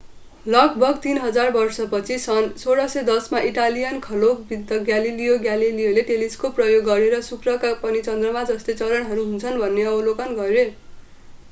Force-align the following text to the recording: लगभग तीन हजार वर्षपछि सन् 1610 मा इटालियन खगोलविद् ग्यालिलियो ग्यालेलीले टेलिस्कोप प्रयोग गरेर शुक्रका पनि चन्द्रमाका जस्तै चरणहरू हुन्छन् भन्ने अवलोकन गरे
लगभग 0.45 0.95
तीन 1.01 1.17
हजार 1.17 1.51
वर्षपछि 1.57 2.15
सन् 2.23 2.47
1610 2.53 3.27
मा 3.33 3.41
इटालियन 3.49 3.99
खगोलविद् 4.07 4.73
ग्यालिलियो 4.89 5.37
ग्यालेलीले 5.45 6.07
टेलिस्कोप 6.09 6.59
प्रयोग 6.61 6.89
गरेर 6.89 7.21
शुक्रका 7.29 7.73
पनि 7.85 8.05
चन्द्रमाका 8.11 8.53
जस्तै 8.55 8.79
चरणहरू 8.83 9.29
हुन्छन् 9.31 9.63
भन्ने 9.65 9.89
अवलोकन 9.93 10.37
गरे 10.37 10.69